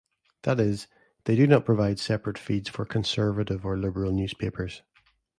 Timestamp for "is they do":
0.59-1.45